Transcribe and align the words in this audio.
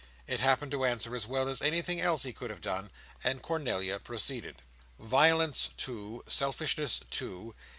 It 0.25 0.39
happened 0.39 0.71
to 0.71 0.83
answer 0.83 1.15
as 1.15 1.27
well 1.27 1.47
as 1.47 1.61
anything 1.61 2.01
else 2.01 2.23
he 2.23 2.33
could 2.33 2.49
have 2.49 2.59
done; 2.59 2.89
and 3.23 3.39
Cornelia 3.43 3.99
proceeded. 3.99 4.63
"'Violence 4.97 5.69
two. 5.77 6.23
Selfishness 6.27 7.01
two. 7.11 7.53